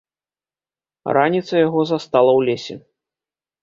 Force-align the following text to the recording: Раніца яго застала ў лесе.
Раніца 1.19 1.53
яго 1.67 1.79
застала 1.93 2.31
ў 2.39 2.53
лесе. 2.53 2.75